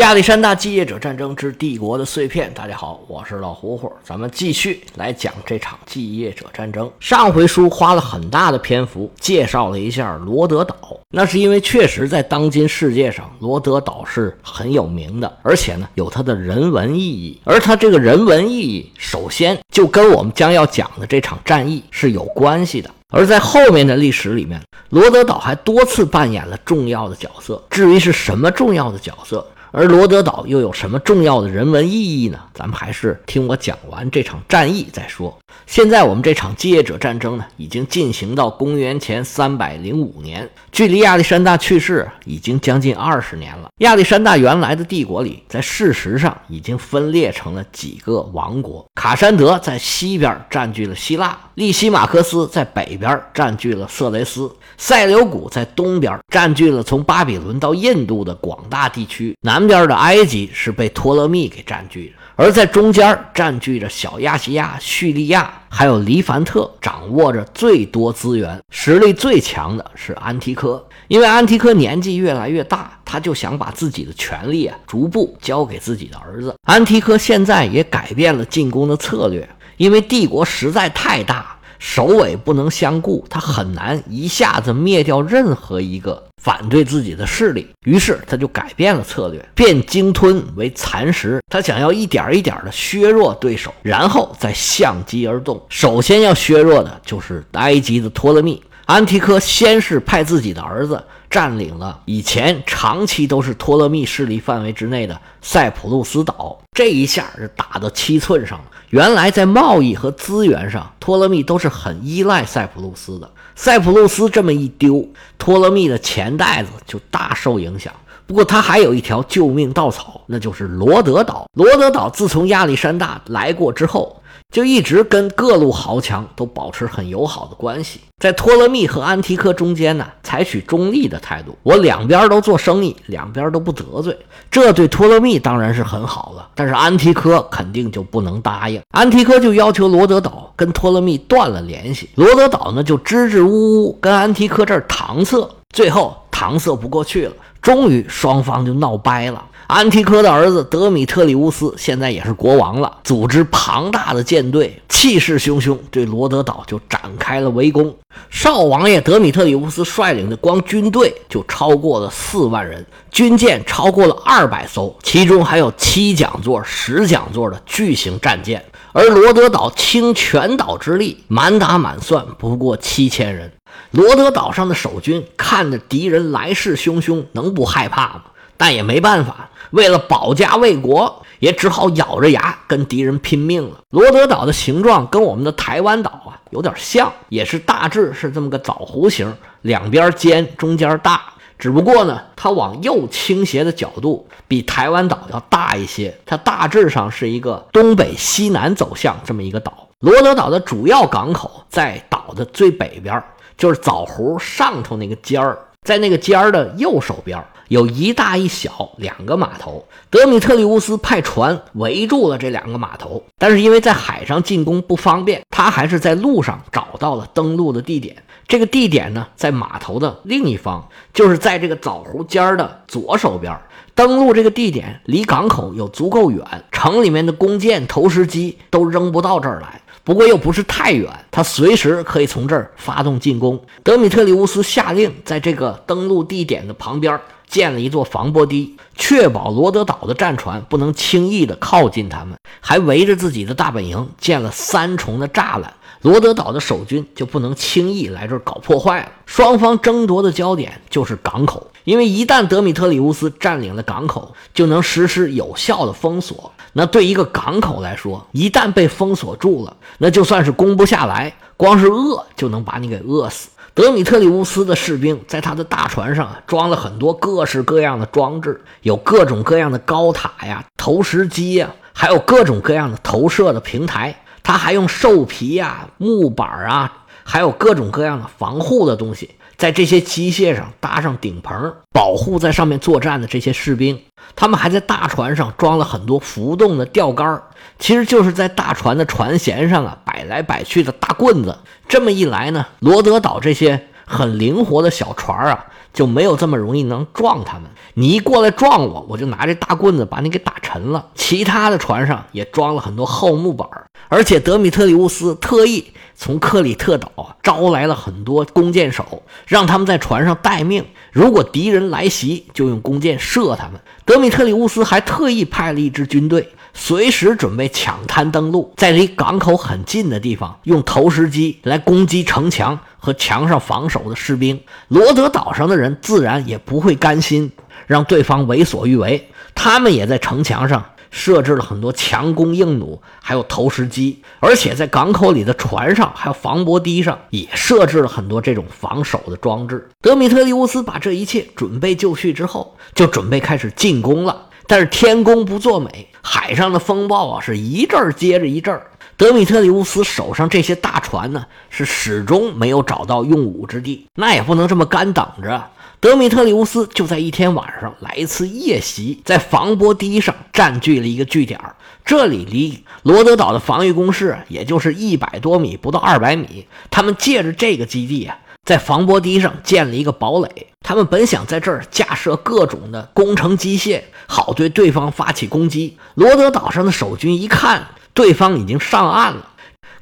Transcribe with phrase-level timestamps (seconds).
[0.00, 2.50] 亚历山大继业者战争之帝国的碎片。
[2.54, 6.90] 大家好，我是老胡胡，咱们继续来讲这场继业者战争。
[6.98, 10.74] 上回书花了很大的篇幅介绍了一下罗德岛，
[11.10, 17.38] 那是因为确实在当今世界上，罗德岛是很有名的，而且呢有它的人文意义。
[17.44, 22.90] 而它这个人文意义，首先就跟我们将要讲的这场战役是有关系的。
[23.10, 24.58] 而在后面的历史里面，
[24.88, 27.62] 罗德岛还多次扮演了重要的角色。
[27.68, 29.46] 至于是什么重要的角色？
[29.72, 32.38] 而罗德岛又有什么重要的人文意义呢？
[32.52, 35.36] 咱们还是听我讲完这场战役再说。
[35.66, 43.68] 现在我们这场继业者战争呢，已经进行到公元前三百零五年，距离亚历山大去世已经将近二十年了。
[43.78, 48.84] 亚历山大原来的帝国里，在事实上已经分裂成了几个王国。
[48.94, 54.50] 卡山德在西边占据了希腊，利西马克斯在北边占据了色雷斯，
[54.82, 59.36] 塞琉古在东边占据了从巴比伦到印度的广大地区。
[59.42, 62.14] 南边的埃及是被托勒密给占据。
[62.34, 70.82] 而在中间占据着小亚细亚、叙利亚，还有黎凡特，掌握着最多资源、实力最强的是安提柯。
[71.08, 76.54] 因为安提柯年纪越来越大，他就想把自己的权力啊逐步交给自己的儿子。
[76.62, 81.54] 安提柯现在也改变了进攻的策略，因为帝国实在太大。
[81.80, 87.66] 首尾不能相顾，他很难一下子灭掉任何一个反对自己的势力。
[87.84, 91.40] 于是他就改变了策略，变鲸吞为蚕食。
[91.48, 95.60] 他想要一点一点的削弱对手，然后再相机而动。
[95.70, 98.62] 首先要削弱的就是埃及的托勒密。
[98.84, 108.64] 安提柯先是派自己的儿子占领了以前长期都是托勒密势力范围之内的塞浦路斯岛，这一下是打到七寸上了。
[108.90, 113.30] 原来在贸易和资源上，托勒密都是很依赖塞浦路斯的。
[113.54, 117.92] 塞浦路斯这么一丢，托勒密的钱袋子就大受影响。
[118.26, 121.48] 不过他还有一条救命稻草，那就是罗德岛。
[121.54, 124.19] 罗德岛自从亚历山大来过之后。
[124.50, 131.56] 就一直跟各路豪强都保持很友好的关系，在托勒密和安提柯中间呢，采取中立的态度。
[131.62, 134.18] 我两边都做生意，两边都不得罪，
[134.50, 136.48] 这对托勒密当然是很好了。
[136.54, 142.10] 但是安提柯肯定就不能答应，安提柯就要求罗德岛跟托勒密断了联系。
[142.16, 147.32] 罗德岛呢就支支吾吾跟安提柯这儿搪塞，最后搪塞不过去了，
[147.62, 149.44] 终于双方就闹掰了。
[149.70, 157.94] 安提柯的儿子德米特里乌斯现在也是国王了，组织庞大的舰队，气势汹汹，对罗德岛就展开了围攻。
[158.30, 168.64] 少王爷德米特里乌斯率领的光军队就超过了四万人，军舰超过了二百艘，其中还有七桨座、十桨座的巨型战舰。
[168.92, 173.52] 而罗德岛倾全岛之力，满打满算不过七千人。
[173.92, 178.22] 罗德岛上的守军看着敌人来势汹汹，能不害怕吗？
[178.60, 179.48] 但也没办法。
[179.70, 183.78] 为了保家卫国，也只好咬着牙跟敌人拼命了。
[183.88, 191.22] 罗德岛的形状跟我们的台湾岛啊有点像，也是大致是这么个枣弧形，两边尖，中间大。
[191.58, 196.14] 只不过呢，它往右倾斜的角度比台湾岛要大一些。
[196.26, 199.88] 它大致上是一个东北西南走向这么一个岛。
[200.00, 203.22] 罗德岛的主要港口在岛的最北边，
[203.56, 205.56] 就是枣弧上头那个尖儿，
[205.86, 207.42] 在那个尖儿的右手边。
[207.68, 218.16] 有一大一小两个码头，德米特里乌斯派船围住了这两个码头，但是因为在海上进攻不方便，他还是在路上找到了登陆的地点。
[218.48, 223.56] 这个地点呢，在码头的另一方，就是在这个枣湖尖儿的左手边。
[223.94, 229.80] 登陆这个地点离港口有足够远，城里面的弓箭、投石机都扔不到这儿来。
[230.10, 233.62] 不过又不是太远，他随时可以从这儿发动进攻。
[233.84, 237.16] 德米特里乌斯下令，在这个登陆地点的旁边。
[237.46, 249.08] 建了一座防波堤，确保罗德岛的战船不能轻易的靠近他们，还围着自己的大本营建了三重的栅栏，罗德岛的守军就不能轻易来这儿搞破坏了。
[249.26, 256.52] 双方争夺的焦点就是港口，因为一旦德米特里乌斯占领了港口，就能实施有效的封锁。
[256.72, 263.50] 那对一个港口来说，一旦被封锁住了，那就算是攻不下来，光是饿就能把你给饿死。
[263.74, 274.19] 德米特里乌斯的士兵在他的大船上装了很多各式各样的装置，有各种各样的高塔呀、投石机呀，还有各种各样的投射的平台。
[274.50, 284.02] 他还用兽皮呀、木板啊，还有各种各样的防护的东西，在这些机械上搭上顶棚，保护在上面作战的这些士兵。
[284.34, 287.40] 他们还在大船上装了很多浮动的钓竿，
[287.78, 291.56] 其实就是在大船的船舷上啊摆来摆去的大棍子。
[291.86, 297.70] 这么一来呢，罗德岛这些很灵活的小船啊，就没有这么容易能撞他们。
[297.94, 301.06] 你一过来撞我，我就拿这大棍子把你给打沉了。
[301.14, 303.68] 其他的船上也装了很多厚木板，
[304.08, 310.84] 而且德米特里乌斯特意从克里特岛招来了很多弓箭手，让他们在船上待命。
[311.12, 313.80] 如果敌人来袭，就用弓箭射他们。
[314.04, 316.48] 德米特里乌斯还特意派了一支军队。
[316.72, 324.60] 随时准备抢滩登陆，在离港口很近的地方用投石机来攻击城墙和墙上防守的士兵。
[324.86, 327.50] 罗德岛上的人自然也不会甘心
[327.88, 339.88] 让对方为所欲为，他们也在城墙上设置了很多强弓硬弩，还有投石机，而且在港口里的船上还有防波堤上也设置了很多这种防守的装置。
[340.00, 344.46] 德米特里乌斯把这一切准备就绪之后，就准备开始进攻了。
[344.68, 348.86] 但是天公不作美，海上的风暴啊是一阵儿接着一阵儿。
[349.20, 354.06] 德米特里乌斯手上这些大船呢，是始终没有找到用武之地。
[354.14, 355.62] 那也不能这么干等着。
[356.00, 361.60] 德米特里乌斯就在一天晚上来一次夜袭，在防波堤上占据了一个据点。
[362.02, 366.66] 这里离罗德岛的防御工事也就是一百多米，不到二百米。
[366.90, 368.38] 他们借着这个基地啊。
[368.64, 375.98] 在防波堤上建了一个堡垒，他们本想在这儿架设各种的工程机械，好对对方发起攻击。
[376.14, 379.48] 罗德岛上的守军一看对方已经上岸了，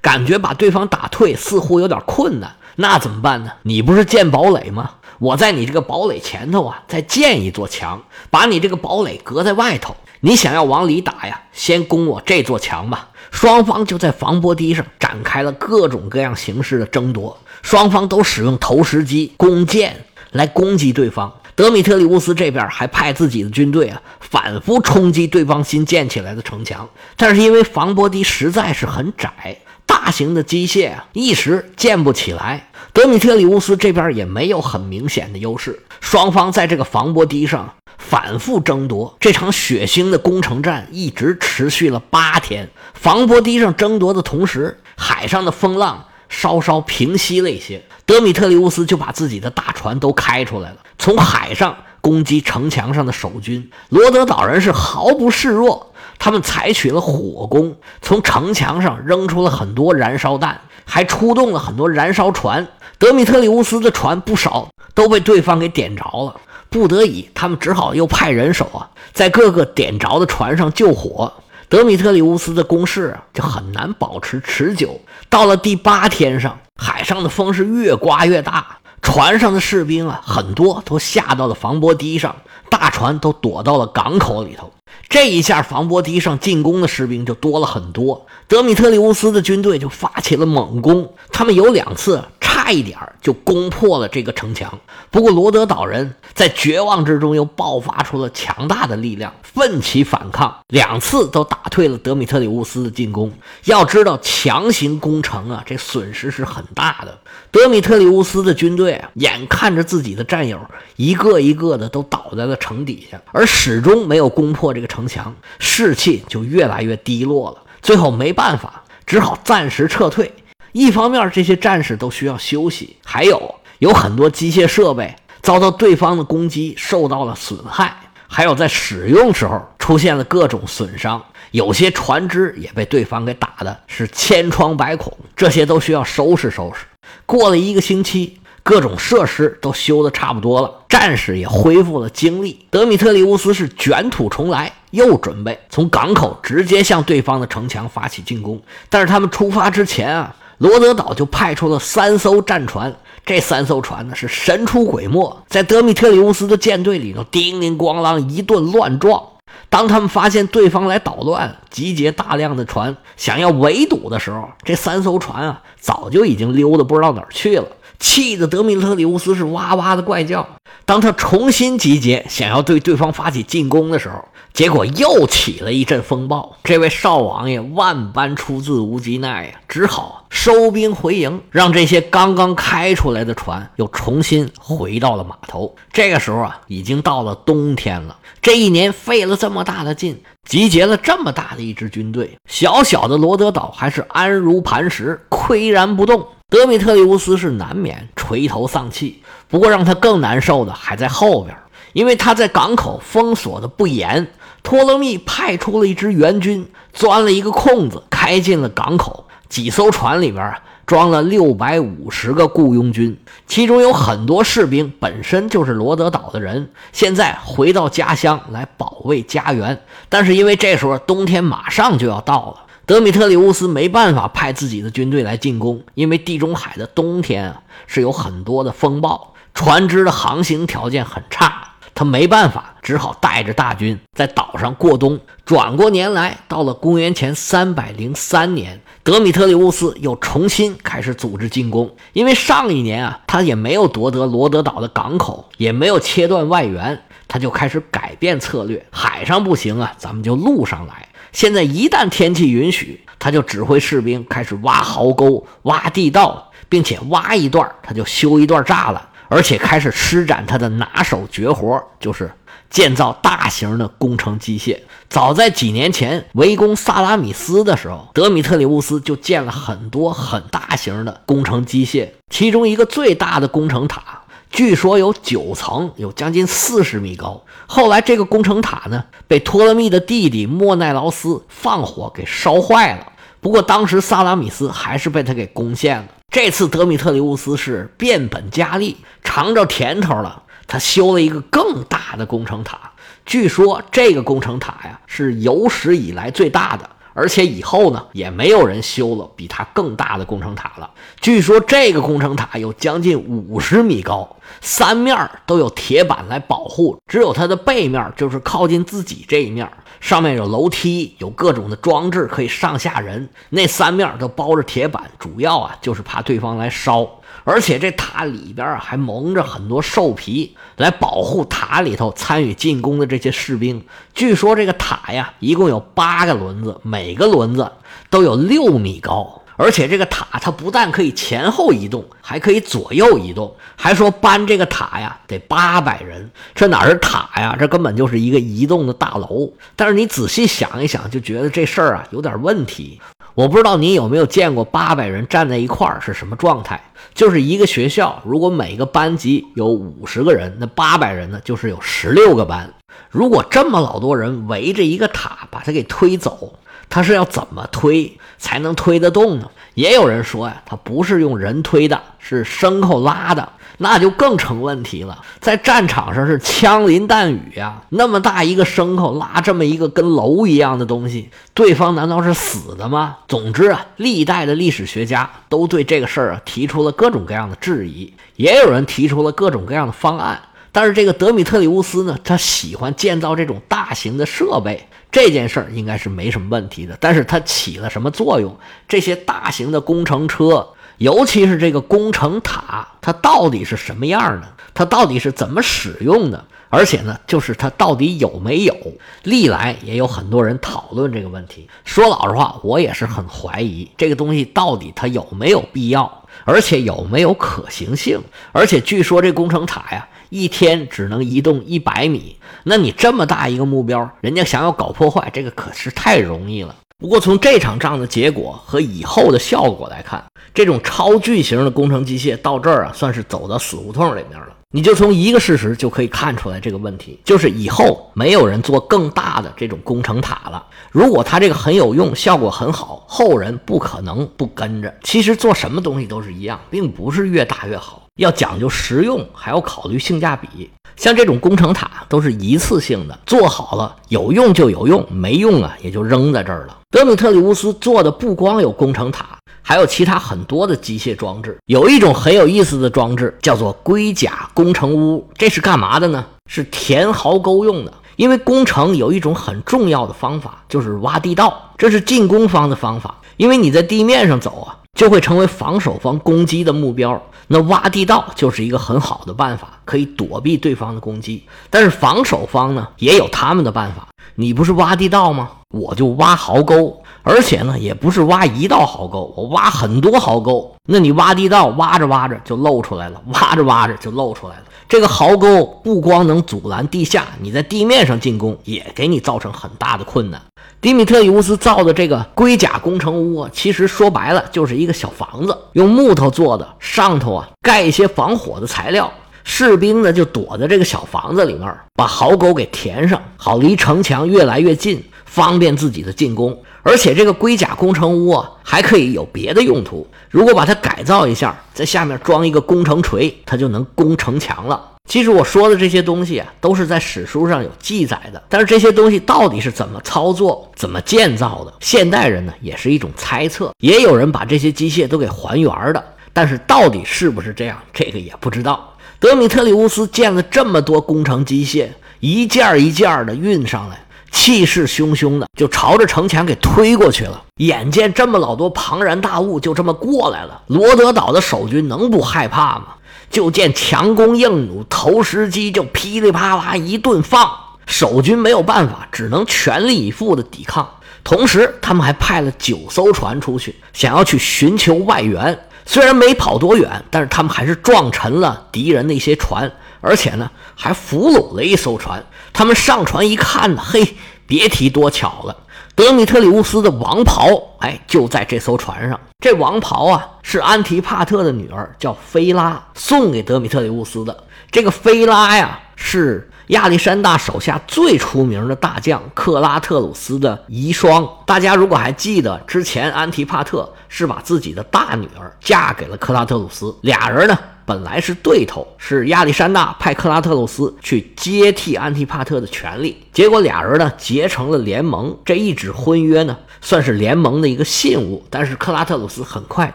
[0.00, 3.52] 感觉把对方打退似乎有点困难，那怎么办呢？
[3.62, 4.92] 你不是建堡垒吗？
[5.18, 9.96] 我在你这个堡垒前头啊，再建一座墙，把你这个堡垒隔在外头。
[10.20, 13.10] 你想要往里打呀，先攻我这座墙吧。
[13.30, 17.38] 双方就在防波堤上展开了各种各样形式的争夺。
[17.62, 21.37] 双方都使用投石机、弓箭来攻击对方。
[21.58, 26.88] 德米特里乌斯这边还派自己的军队啊，反复冲击对方新建起来的城墙。
[27.16, 32.68] 但是因为防波堤实在是很窄，大型的机械啊一时建不起来。
[32.92, 35.76] 德米特里乌斯这边也没有很明显的优势。
[36.00, 42.70] 双方在这个防波堤上反复争夺，这场血腥的攻城战一直持续了八天。
[42.94, 46.04] 防波堤上争夺的同时，海上的风浪。
[46.30, 53.70] 稍稍平息了一些，德米特里乌斯就把自己的大船都开出来了，从海上攻击城墙上的守军。
[53.90, 62.66] 罗德岛人是毫不示弱，他们采取了火攻，从城墙上扔出了很多燃烧弹，还出动了很多燃烧船。
[62.98, 66.34] 德米特里乌斯的船不少都被对方给点着了，
[66.70, 71.30] 不得已，他们只好又派人手啊，在各个点着的船上救火。
[71.68, 74.98] 德米特里乌斯的攻势啊，就很难保持持久。
[75.28, 82.34] 到了第八天上，海上的风是越刮越大，船上的士兵啊，很多都下到了防波堤上，
[82.70, 84.72] 大船都躲到了港口里头。
[85.10, 88.26] 这一下，防波堤上进攻的士兵就多了很多。
[88.46, 92.22] 德米特里乌斯的军队就发起了猛攻，他们有两次。
[92.68, 94.78] 差一点就攻破了这个城墙，
[95.10, 103.32] 不过罗德岛人在绝望之中又爆发出了强大的力量，奋起反抗，两次都打退了德米特里乌斯的进攻。
[103.64, 107.18] 要知道，强行攻城啊，这损失是很大的。
[107.50, 110.60] 德米特里乌斯的军队啊，眼看着自己的战友
[110.96, 117.62] 一个一个的都倒在了城底下，而始终没有攻破这个城墙，士气就越来越低落了。
[117.80, 120.30] 最后没办法，只好暂时撤退。
[120.72, 127.86] 一方面，这些战士都需要休息；还有有很多机械设备遭到对方的攻击，受到了损害；
[128.26, 131.22] 还有在使用时候出现了各种损伤，
[131.52, 135.16] 有些船只也被对方给打的是千疮百孔。
[135.34, 136.84] 这些都需要收拾收拾。
[137.24, 142.66] 过了一个星期，各种设施都修得差不多了，战士也恢复了精力。
[142.68, 148.60] 德米特里乌斯是卷土重来，又准备从港口直接向对方的城墙发起进攻。
[148.90, 150.36] 但是他们出发之前啊。
[150.58, 159.22] 罗德岛就派出了三艘战船，这三艘船呢是神出鬼没，在德米特里乌斯的舰队里头叮铃咣啷一顿乱撞。
[159.70, 167.66] 当他们发现对方来捣乱，集结大量的船想要围堵的时候，这三艘船啊早就已经溜的不知道哪儿去了，
[167.98, 170.46] 气得德米特里乌斯是哇哇的怪叫。
[170.84, 174.24] 当他重新集结，想要对对方发起进攻的时候，
[174.54, 185.74] 结果又起了一阵风暴，这位少王爷万般出自无极奈呀，只好收兵回营，让这些刚刚开出来的船又重新回到了码头。
[185.92, 188.16] 这个时候啊，已经到了冬天了。
[188.40, 196.26] 这一年费了这么大的劲，集结了这么大的一支军队，小小的罗德岛还是安如磐石，岿然不动。
[196.50, 201.54] 德米特里乌斯是难免垂头丧气，不过让他更难受的还在后边，
[201.92, 204.26] 因为他在港口封锁的不严。
[204.62, 209.26] 托勒密派出了一支援军，钻了一个空子，开进了港口。
[209.50, 210.54] 几艘船里边
[210.86, 219.78] 装了六百五十个雇佣军，其中有很多士兵本身就是罗德岛的人，现在回到家乡来保卫家园。
[220.08, 231.74] 但是因为这时候冬天马上就要到了，德米特里乌斯没办法派自己的军队来进攻，因为地中海的冬天啊是有很多的风暴，船只的航行条件很差。
[231.94, 235.20] 他没办法，只好带着大军在岛上过冬。
[235.44, 241.94] 转过年来，到了公元前三百零三年，德米特里乌斯又重新开始组织进攻。
[242.14, 248.86] 因为上一年啊，他也没有夺得罗德岛的港口，也没有切断外援，他就开始改变策略。
[248.90, 251.07] 海上不行啊，咱们就陆上来。
[251.38, 259.00] 现在一旦天气允许，他就指挥士兵开始挖壕沟、挖地道，并且挖一段他就修一段栅栏。
[259.28, 262.28] 而且开始施展他的拿手绝活，就是
[262.68, 264.80] 建造大型的工程机械。
[265.08, 272.08] 早在几年前围攻萨拉米斯的时候，德米特里乌斯就建了很多很大型的工程机械。
[272.34, 277.44] 其中一个最大的工程塔，据说有九层，有将近四十米高。
[277.66, 283.12] 后来这个工程塔呢，被托勒密的弟弟莫奈劳斯放火给烧坏了。
[283.40, 286.06] 不过当时萨拉米斯还是被他给攻陷了。
[286.32, 290.42] 这次德米特里乌斯是变本加厉，尝着甜头了。
[290.66, 292.78] 他修了一个更大的工程塔，
[293.24, 300.88] 据说这个工程塔呀是有史以来最大的，而且以后呢也没有人修了比它更大的工程塔了。
[301.20, 309.68] 据说这个工程塔有将近五十米高，三面都有铁板来保护，只有它的背面就是靠近自己这一面。
[310.00, 313.28] 上面有楼梯，有各种的装置可以上下人。
[313.48, 317.04] 那三面都包着铁板，主要啊就是怕对方来烧。
[317.44, 323.84] 而且这塔里边啊还蒙着很多兽皮，来保护塔里头参与进攻的这些士兵。
[324.14, 327.70] 据说这个塔呀一共有八个轮子，每个轮子
[328.10, 329.42] 都有六米高。
[329.60, 333.52] 而且这个塔它不但可以前后移动，还可以左右移动。
[333.74, 337.56] 还说搬这个塔呀得八百人，这哪是塔呀？
[337.58, 339.52] 这根本就是一个移动的大楼。
[339.74, 343.00] 但是你仔细想一想，就觉得这事儿啊有点问题。
[343.38, 346.82] 我不知道你有没有见过八百人站在一块儿是什么状态？
[347.14, 352.68] 就是一个学校，如果每个班级有五十个人，那八百人呢就是有十六个班。
[353.12, 356.52] 如果这么老多人围着一个塔把它给推走。
[356.88, 359.50] 他是要怎么推才能推得动呢？
[359.74, 365.16] 也有人说呀，他不是用人推的，是牲口拉的，那就更成问题了。
[365.38, 373.18] 在战场上是枪林弹雨呀，那么大一个牲口拉这么一个跟楼一样的东西，对方难道是死的吗？
[373.28, 380.40] 总之啊，历代的历史学家都对这个事儿啊提出了各种各样的质疑，也有人提出了各种各样的方案。
[380.72, 384.88] 但是这个德米特里乌斯呢，他喜欢建造这种大型的设备。
[385.20, 388.56] 这件事儿应该是没什么问题的，但是它起了什么作用？
[388.86, 390.64] 这些大型的工程车，
[390.98, 394.46] 尤其是这个工程塔，它到底是什么样儿的？
[394.72, 396.44] 它到底是怎么使用的？
[396.68, 398.76] 而且呢，就是它到底有没有？
[399.24, 401.68] 历来也有很多人讨论这个问题。
[401.84, 408.20] 说老实话，我也是很怀疑这个东西到底它有没有必要，而且有没有可行性？
[408.52, 410.06] 而且据说这工程塔呀。
[410.28, 416.74] 一天只能移动一百米，那你这么大一个目标，人家想要搞破坏，这个可是太容易了。
[416.98, 424.48] 不过从这场仗的结果和以后的效果来看，这种超巨型的工程机械到这儿啊，算是走到死胡同里面了。
[424.70, 430.62] 你就从一个事实就可以看出来这个问题，就是以后没有人做更大的这种工程塔了。
[430.90, 434.92] 如果它这个很有用，效果很好，后人不可能不跟着。
[435.02, 438.07] 其实做什么东西都是一样，并不是越大越好。
[438.18, 440.68] 要讲究实用，还要考虑性价比。
[440.96, 446.76] 像这种工程塔都是一次性的，做好了有用就有用，没用啊也就扔在这儿了。
[446.90, 451.56] 德米特里乌斯做的不光有工程塔，还有其他很多的机械装置。
[451.66, 456.26] 有一种很有意思的装置叫做龟甲工程屋，这是干嘛的呢？
[456.50, 457.92] 是填壕沟用的。
[458.16, 463.14] 因为工程有一种很重要的方法，就是挖地道，这是进攻方的方法。
[463.36, 464.74] 因为你在地面上走啊。
[464.98, 467.22] 就会成为防守方攻击的目标。
[467.46, 471.44] 那挖地道就是一个很好的办法，可以躲避对方的攻击。
[471.70, 474.08] 但是防守方呢，也有他们的办法。
[474.34, 475.50] 你不是挖地道吗？
[475.70, 480.74] 我就挖壕沟，而且呢，也不是挖一道壕沟，我挖很多壕沟。
[480.88, 484.62] 那你挖地道，挖着挖着就露出来了，挖着挖着就露出来了。
[484.88, 490.42] 这个壕沟不光能阻拦地下，你在地面上进攻也给你造成很大的困难。
[490.80, 506.56] 迪米特里乌斯造的这个龟甲工程屋啊，其实说白了就是一个小房子，用木头做的，上头啊盖一些防火的材料，士兵呢就躲在这个小房子里面，把壕沟给填上，好离城墙越来越近，方便自己的进攻。
[506.84, 510.06] 而且这个龟甲工程屋啊，还可以有别的用途。
[510.30, 514.80] 如果把它改造一下，在下面装一个工程锤，它就能攻城墙了。
[515.08, 518.40] 其实我说的这些东西啊，都是在史书上有记载的。
[518.48, 523.72] 但是这些东西到底是怎么操作、怎么建造的，现代人呢也是一种猜测。
[523.78, 528.94] 也有人把这些机械都给还原的，但是到底是不是这样，这个也不知道。
[529.18, 531.88] 德米特里乌斯建了这么多工程机械，
[532.20, 533.98] 一件一件的运上来。
[534.30, 537.42] 气势汹汹的就朝着城墙给推过去了。
[537.56, 542.88] 眼见这么老多庞然大物就这么过来了，罗德岛的守军能不害怕吗？
[543.30, 547.50] 就见强弓硬弩、投石机就噼里啪啦一顿放，
[547.86, 550.88] 守军没有办法，只能全力以赴的抵抗。
[551.22, 555.58] 同时，他们还派了九艘船出去，想要去寻求外援。
[555.84, 559.70] 虽然没跑多远，但是他们还是撞沉了敌人的一些船。
[560.00, 562.24] 而且呢，还俘虏了一艘船。
[562.52, 564.14] 他们上船一看呢，嘿，
[564.46, 565.56] 别提多巧了，
[565.98, 569.18] 德米特里乌斯的王袍，哎，就在这艘船上。
[569.40, 574.44] 这王袍啊，是安提帕特的女儿叫菲拉送给德米特里乌斯的。
[574.70, 581.28] 这个菲拉呀，是亚历山大手下最出名的大将克拉特鲁斯的遗孀。
[581.46, 587.58] 大家如果还记得，之前安提帕特是把自己的大女儿嫁给了克拉特鲁斯，俩人呢。
[587.86, 595.34] 本来是对头，是亚历山大派克拉特鲁斯去接替安提帕特的权利，结果俩人呢结成了联盟。
[595.42, 598.44] 这一纸婚约呢，算是联盟的一个信物。
[598.50, 599.92] 但是克拉特鲁斯很快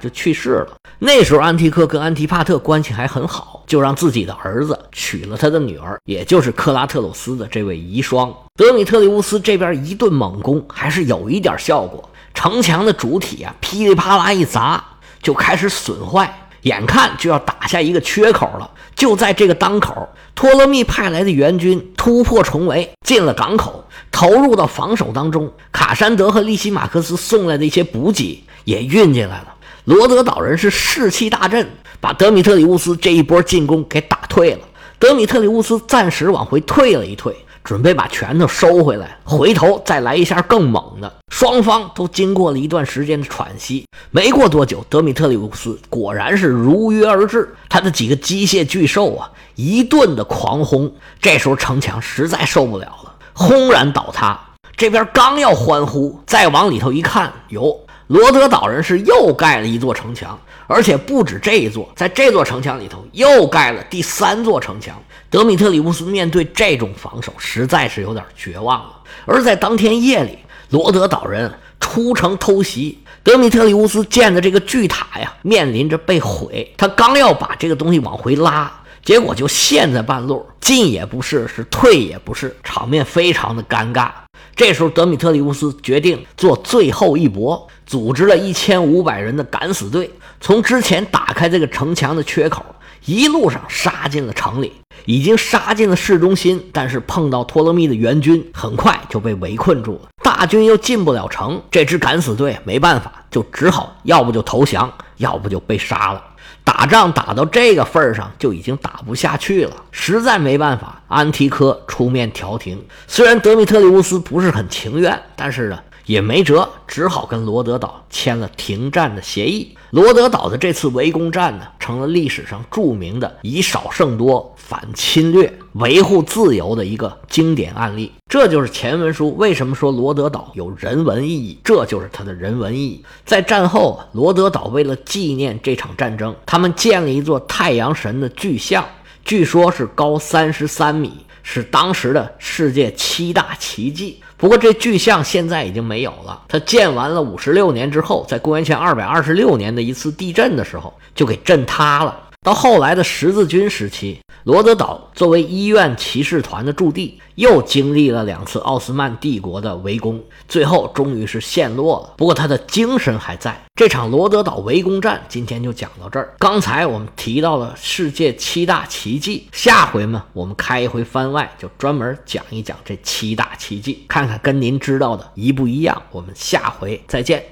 [0.01, 0.77] 就去世了。
[0.99, 8.33] 那时候安提克跟安提帕特关系还很好，就让自己的儿子娶了他的女儿，也就是克拉特鲁斯的这位遗孀。
[8.55, 12.09] 德米特里乌斯这边一顿猛攻，还是有一点效果。
[12.33, 14.83] 城墙的主体啊，噼里啪啦一砸，
[15.21, 16.42] 就开始损坏。
[16.63, 25.51] 眼看就要打下一个缺口了，就在这个当口，托勒密派来的援军突破重围，进了港口，投入到防守当中。
[25.72, 29.53] 卡山德和利西马克斯送来的一些补给也运进来了。
[29.86, 34.60] 罗德岛人是士气大振，把德米特里乌斯这一波进攻给打退了。
[34.98, 37.36] 德米特里乌斯暂时往回退了一退。
[37.63, 41.12] 准备把拳头收回来，回头再来一下更猛的。
[41.29, 47.55] 双方都经过了一段时间的喘息，没过多久，德米特里乌斯果然是如约而至。
[47.70, 50.94] 他的几个机械巨兽啊，一顿的狂轰。
[51.22, 54.40] 这时候城墙实在受不了了，轰然倒塌。
[54.75, 64.95] 这边刚要欢呼，再往里头一看，哟，罗德岛人是又盖了一座城墙，而且不止这一座，在这座城墙里头又盖了第三座城墙。
[65.29, 68.93] 德米特里乌斯面对这种防守，实在是有点绝望了。
[69.25, 70.37] 而在当天夜里，
[70.69, 76.71] 罗德岛人出城偷袭，德米特里乌斯建的这个巨塔呀，面临着被毁。
[76.77, 78.71] 他刚要把这个东西往回拉，
[79.03, 84.09] 结果就陷在半路，进也不是，是退也不是，场面非常的尴尬。
[84.55, 92.63] 这时候，德米特里乌斯决定做最后一搏，组织了一千五百人的敢死队，从之前打开这个城墙的缺口。
[93.05, 94.72] 一路上杀进了城里，
[95.05, 100.09] 已经杀进了市中心，但是碰到托勒密的援军，很快就被围困住了。
[100.24, 106.24] 大军又进不了城，这支敢死队没办法，就只好要不就投降，要不就被杀了。
[106.63, 112.81] 打仗打到这个份儿上，就已经打不下去了，实在没办法，安提柯出面调停。
[113.07, 115.77] 虽然德米特里乌斯不是很情愿，但是呢。
[116.05, 119.74] 也没辙，只好跟罗德岛签了停战的协议。
[119.94, 128.12] 罗德岛的这次围攻战呢，成了历史上著名的以少胜多、反侵略、维护自由的一个经典案例。
[128.27, 133.06] 这就是前文书为什么说罗德岛有人文意义，这就是它的人文意义。
[133.24, 138.84] 在战后，罗德岛为了纪念这场战争，他们建了一座太阳神的巨像，
[139.24, 141.24] 据说是高三十三米。
[141.44, 144.20] 是当时的世界七大奇迹。
[144.36, 146.42] 不过这巨像现在已经没有了。
[146.48, 152.18] 它建完了五十六年之后，在公元前二百二十六年的一次地震的时候，就给震塌了。
[152.44, 162.14] 到后来的十字军时期，罗德岛作为医院骑士团的驻地，又经历了两次奥斯曼帝国的围攻，最后终于是陷落了。
[162.18, 163.58] 不过他的精神还在。
[163.75, 166.36] 这场罗德岛围攻战今天就讲到这儿。
[166.38, 176.00] 刚才我们提到了世界七大奇迹，下回嘛，我们开一回番外，就专门讲一讲这七大奇迹，看看跟您知道的一不一样。
[176.12, 177.44] 我们下回再见。